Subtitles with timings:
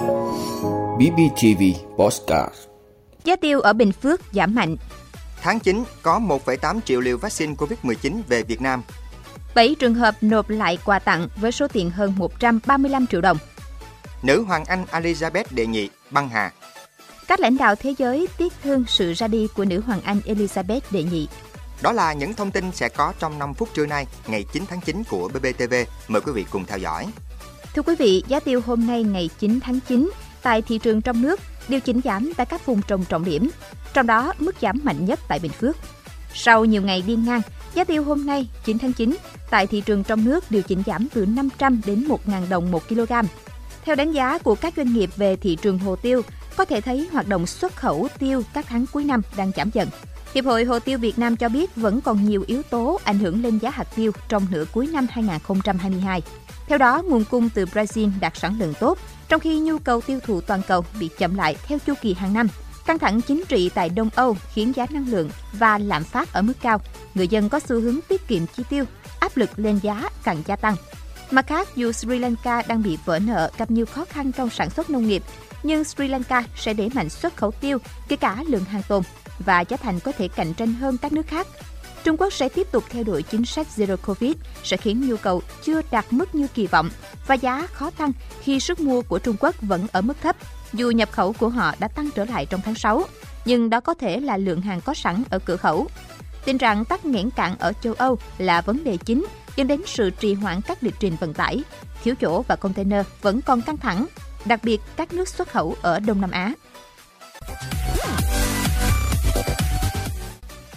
[0.00, 1.62] BBTV
[1.96, 2.54] Postcard
[3.24, 4.76] Giá tiêu ở Bình Phước giảm mạnh.
[5.42, 8.82] Tháng 9 có 1,8 triệu liều vaccine COVID-19 về Việt Nam.
[9.54, 13.38] 7 trường hợp nộp lại quà tặng với số tiền hơn 135 triệu đồng.
[14.22, 16.52] Nữ hoàng Anh Elizabeth đệ nhị băng hà.
[17.28, 20.80] Các lãnh đạo thế giới tiếc thương sự ra đi của nữ hoàng Anh Elizabeth
[20.90, 21.28] đệ nhị.
[21.82, 24.80] Đó là những thông tin sẽ có trong 5 phút trưa nay, ngày 9 tháng
[24.80, 25.74] 9 của BBTV.
[26.08, 27.06] Mời quý vị cùng theo dõi.
[27.74, 30.10] Thưa quý vị, giá tiêu hôm nay ngày 9 tháng 9
[30.42, 33.50] tại thị trường trong nước điều chỉnh giảm tại các vùng trồng trọng điểm,
[33.92, 35.76] trong đó mức giảm mạnh nhất tại Bình Phước.
[36.34, 37.40] Sau nhiều ngày đi ngang,
[37.74, 39.16] giá tiêu hôm nay 9 tháng 9
[39.50, 43.12] tại thị trường trong nước điều chỉnh giảm từ 500 đến 1.000 đồng một kg.
[43.84, 46.22] Theo đánh giá của các doanh nghiệp về thị trường hồ tiêu,
[46.56, 49.88] có thể thấy hoạt động xuất khẩu tiêu các tháng cuối năm đang giảm dần.
[50.34, 53.42] Hiệp hội Hồ tiêu Việt Nam cho biết vẫn còn nhiều yếu tố ảnh hưởng
[53.42, 56.22] lên giá hạt tiêu trong nửa cuối năm 2022.
[56.66, 58.98] Theo đó, nguồn cung từ Brazil đạt sản lượng tốt,
[59.28, 62.34] trong khi nhu cầu tiêu thụ toàn cầu bị chậm lại theo chu kỳ hàng
[62.34, 62.48] năm.
[62.86, 66.42] Căng thẳng chính trị tại Đông Âu khiến giá năng lượng và lạm phát ở
[66.42, 66.80] mức cao.
[67.14, 68.84] Người dân có xu hướng tiết kiệm chi tiêu,
[69.20, 70.76] áp lực lên giá càng gia tăng.
[71.30, 74.70] Mặt khác, dù Sri Lanka đang bị vỡ nợ gặp nhiều khó khăn trong sản
[74.70, 75.22] xuất nông nghiệp,
[75.62, 79.02] nhưng Sri Lanka sẽ đẩy mạnh xuất khẩu tiêu, kể cả lượng hàng tồn,
[79.38, 81.46] và giá thành có thể cạnh tranh hơn các nước khác.
[82.04, 84.32] Trung Quốc sẽ tiếp tục theo đuổi chính sách Zero Covid,
[84.64, 86.90] sẽ khiến nhu cầu chưa đạt mức như kỳ vọng
[87.26, 90.36] và giá khó tăng khi sức mua của Trung Quốc vẫn ở mức thấp,
[90.72, 93.04] dù nhập khẩu của họ đã tăng trở lại trong tháng 6,
[93.44, 95.86] nhưng đó có thể là lượng hàng có sẵn ở cửa khẩu.
[96.44, 100.10] Tình trạng tắc nghẽn cạn ở châu Âu là vấn đề chính dẫn đến sự
[100.10, 101.62] trì hoãn các lịch trình vận tải,
[102.04, 104.06] thiếu chỗ và container vẫn còn căng thẳng,
[104.44, 106.52] đặc biệt các nước xuất khẩu ở Đông Nam Á.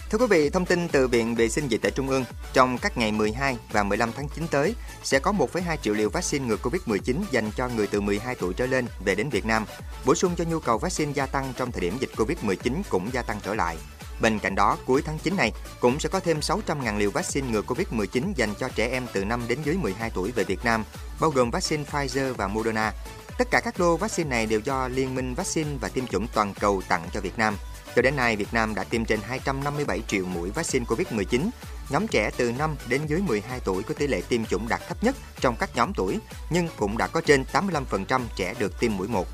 [0.10, 2.98] Thưa quý vị, thông tin từ Viện Vệ sinh Dịch tễ Trung ương, trong các
[2.98, 7.16] ngày 12 và 15 tháng 9 tới, sẽ có 1,2 triệu liều vaccine ngừa Covid-19
[7.32, 9.66] dành cho người từ 12 tuổi trở lên về đến Việt Nam,
[10.06, 13.22] bổ sung cho nhu cầu vaccine gia tăng trong thời điểm dịch Covid-19 cũng gia
[13.22, 13.78] tăng trở lại.
[14.22, 17.62] Bên cạnh đó, cuối tháng 9 này cũng sẽ có thêm 600.000 liều vaccine ngừa
[17.62, 20.84] Covid-19 dành cho trẻ em từ 5 đến dưới 12 tuổi về Việt Nam,
[21.20, 22.94] bao gồm vaccine Pfizer và Moderna.
[23.38, 26.54] Tất cả các lô vaccine này đều do Liên minh Vaccine và Tiêm chủng Toàn
[26.60, 27.58] cầu tặng cho Việt Nam.
[27.96, 31.50] Cho đến nay, Việt Nam đã tiêm trên 257 triệu mũi vaccine COVID-19.
[31.90, 35.04] Nhóm trẻ từ 5 đến dưới 12 tuổi có tỷ lệ tiêm chủng đạt thấp
[35.04, 39.08] nhất trong các nhóm tuổi, nhưng cũng đã có trên 85% trẻ được tiêm mũi
[39.08, 39.28] 1.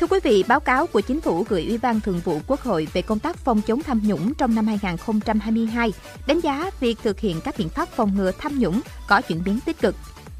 [0.00, 2.88] Thưa quý vị, báo cáo của Chính phủ gửi Ủy ban Thường vụ Quốc hội
[2.92, 5.92] về công tác phòng chống tham nhũng trong năm 2022
[6.26, 9.58] đánh giá việc thực hiện các biện pháp phòng ngừa tham nhũng có chuyển biến
[9.66, 9.94] tích cực.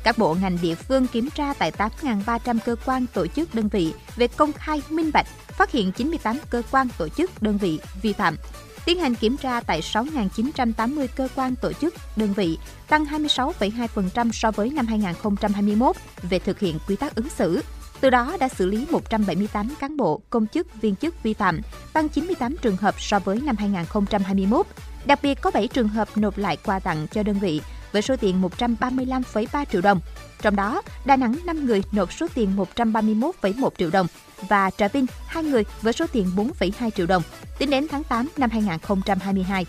[0.04, 3.94] Các bộ ngành địa phương kiểm tra tại 8.300 cơ quan tổ chức đơn vị
[4.16, 8.12] về công khai minh bạch, phát hiện 98 cơ quan tổ chức đơn vị vi
[8.12, 8.36] phạm.
[8.84, 14.50] Tiến hành kiểm tra tại 6.980 cơ quan tổ chức đơn vị, tăng 26,2% so
[14.50, 17.60] với năm 2021 về thực hiện quy tắc ứng xử,
[18.04, 21.60] từ đó đã xử lý 178 cán bộ, công chức, viên chức vi phạm,
[21.92, 24.66] tăng 98 trường hợp so với năm 2021.
[25.04, 27.60] Đặc biệt có 7 trường hợp nộp lại quà tặng cho đơn vị
[27.92, 30.00] với số tiền 135,3 triệu đồng.
[30.42, 34.06] Trong đó, Đà Nẵng 5 người nộp số tiền 131,1 triệu đồng
[34.48, 37.22] và Trà Vinh 2 người với số tiền 4,2 triệu đồng
[37.58, 39.66] tính đến tháng 8 năm 2022.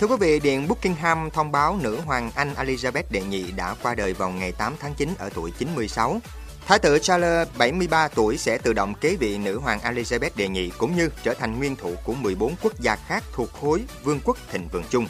[0.00, 3.94] Thưa quý vị, Điện Buckingham thông báo nữ hoàng Anh Elizabeth đệ nhị đã qua
[3.94, 6.20] đời vào ngày 8 tháng 9 ở tuổi 96.
[6.66, 10.70] Thái tử Charles 73 tuổi sẽ tự động kế vị nữ hoàng Elizabeth đệ nhị
[10.78, 14.36] cũng như trở thành nguyên thủ của 14 quốc gia khác thuộc khối vương quốc
[14.50, 15.06] thịnh vượng chung.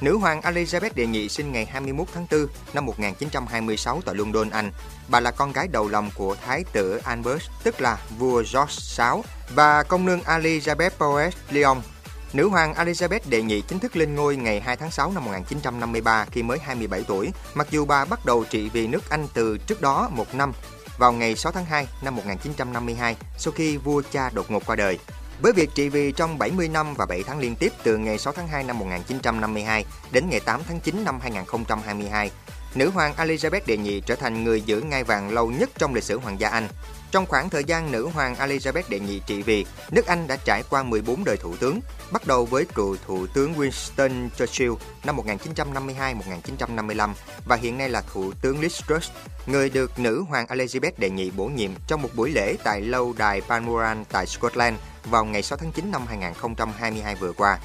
[0.00, 4.70] Nữ hoàng Elizabeth đệ nhị sinh ngày 21 tháng 4 năm 1926 tại London, Anh.
[5.08, 9.22] Bà là con gái đầu lòng của Thái tử Albert, tức là vua George VI,
[9.54, 11.76] và công nương Elizabeth Powell Leon,
[12.32, 16.26] Nữ hoàng Elizabeth đệ nhị chính thức lên ngôi ngày 2 tháng 6 năm 1953
[16.30, 19.80] khi mới 27 tuổi, mặc dù bà bắt đầu trị vì nước Anh từ trước
[19.80, 20.52] đó một năm
[20.98, 24.98] vào ngày 6 tháng 2 năm 1952 sau khi vua cha đột ngột qua đời.
[25.42, 28.32] Với việc trị vì trong 70 năm và 7 tháng liên tiếp từ ngày 6
[28.32, 32.30] tháng 2 năm 1952 đến ngày 8 tháng 9 năm 2022,
[32.74, 36.04] nữ hoàng Elizabeth đệ nhị trở thành người giữ ngai vàng lâu nhất trong lịch
[36.04, 36.68] sử hoàng gia Anh.
[37.12, 40.62] Trong khoảng thời gian nữ hoàng Elizabeth đệ nhị trị vì, nước Anh đã trải
[40.70, 41.80] qua 14 đời thủ tướng,
[42.12, 44.72] bắt đầu với cựu thủ tướng Winston Churchill
[45.04, 47.10] năm 1952-1955
[47.44, 49.10] và hiện nay là thủ tướng Liz Truss,
[49.46, 53.14] người được nữ hoàng Elizabeth đệ nhị bổ nhiệm trong một buổi lễ tại lâu
[53.18, 57.58] đài Balmoral tại Scotland vào ngày 6 tháng 9 năm 2022 vừa qua.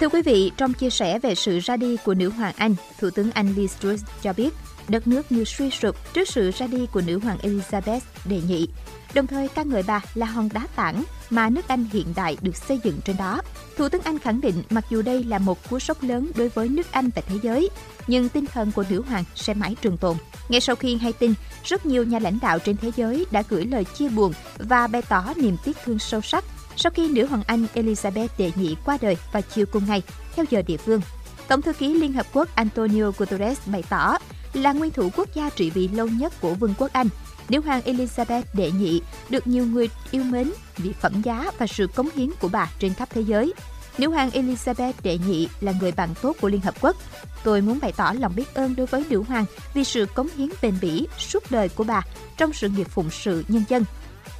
[0.00, 3.10] Thưa quý vị, trong chia sẻ về sự ra đi của nữ hoàng Anh, Thủ
[3.10, 4.54] tướng Anh Liz Truss cho biết,
[4.88, 8.68] đất nước như suy sụp trước sự ra đi của nữ hoàng Elizabeth đệ nhị,
[9.14, 12.56] đồng thời ca ngợi bà là hòn đá tảng mà nước Anh hiện đại được
[12.56, 13.40] xây dựng trên đó.
[13.76, 16.68] Thủ tướng Anh khẳng định mặc dù đây là một cú sốc lớn đối với
[16.68, 17.70] nước Anh và thế giới,
[18.06, 20.16] nhưng tinh thần của nữ hoàng sẽ mãi trường tồn.
[20.48, 23.66] Ngay sau khi hay tin, rất nhiều nhà lãnh đạo trên thế giới đã gửi
[23.66, 26.44] lời chia buồn và bày tỏ niềm tiếc thương sâu sắc
[26.76, 30.02] sau khi nữ hoàng Anh Elizabeth đệ nhị qua đời vào chiều cùng ngày,
[30.36, 31.00] theo giờ địa phương.
[31.48, 34.16] Tổng thư ký Liên Hợp Quốc Antonio Guterres bày tỏ
[34.54, 37.08] là nguyên thủ quốc gia trị vì lâu nhất của Vương quốc Anh.
[37.48, 41.86] Nữ hoàng Elizabeth đệ nhị được nhiều người yêu mến vì phẩm giá và sự
[41.86, 43.52] cống hiến của bà trên khắp thế giới.
[43.98, 46.96] Nữ hoàng Elizabeth đệ nhị là người bạn tốt của Liên Hợp Quốc.
[47.44, 49.44] Tôi muốn bày tỏ lòng biết ơn đối với nữ hoàng
[49.74, 52.02] vì sự cống hiến bền bỉ suốt đời của bà
[52.36, 53.84] trong sự nghiệp phụng sự nhân dân.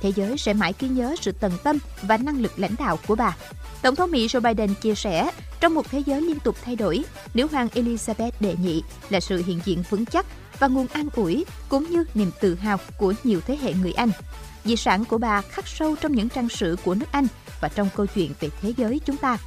[0.04, 3.14] Thế giới sẽ mãi ghi nhớ sự tận tâm và năng lực lãnh đạo của
[3.14, 3.36] bà.
[3.82, 5.30] Tổng thống Mỹ Joe Biden chia sẻ,
[5.60, 7.04] trong một thế giới liên tục thay đổi,
[7.34, 10.26] nữ hoàng Elizabeth đệ nhị là sự hiện diện vững chắc
[10.58, 14.10] và nguồn an ủi cũng như niềm tự hào của nhiều thế hệ người Anh.
[14.64, 17.26] Di sản của bà khắc sâu trong những trang sử của nước Anh
[17.60, 19.38] và trong câu chuyện về thế giới chúng ta.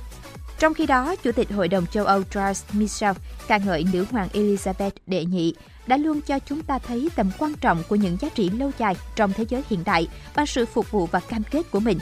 [0.60, 3.12] Trong khi đó, Chủ tịch Hội đồng châu Âu Charles Michel
[3.48, 5.54] ca ngợi nữ hoàng Elizabeth đệ nhị
[5.88, 8.96] đã luôn cho chúng ta thấy tầm quan trọng của những giá trị lâu dài
[9.16, 12.00] trong thế giới hiện đại bằng sự phục vụ và cam kết của mình.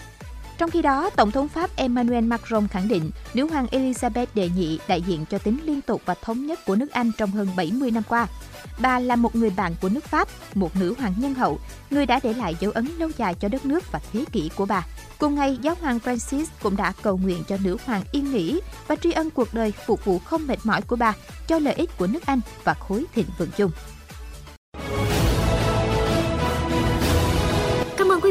[0.58, 4.80] Trong khi đó, Tổng thống Pháp Emmanuel Macron khẳng định nữ hoàng Elizabeth đệ nhị
[4.88, 7.92] đại diện cho tính liên tục và thống nhất của nước Anh trong hơn 70
[7.92, 8.28] năm qua.
[8.80, 11.60] Bà là một người bạn của nước Pháp, một nữ hoàng nhân hậu,
[11.90, 14.66] người đã để lại dấu ấn lâu dài cho đất nước và thế kỷ của
[14.66, 14.86] bà.
[15.18, 18.96] Cùng ngày, giáo hoàng Francis cũng đã cầu nguyện cho nữ hoàng yên nghỉ và
[18.96, 21.14] tri ân cuộc đời phục vụ không mệt mỏi của bà
[21.48, 23.72] cho lợi ích của nước Anh và khối thịnh vượng chung.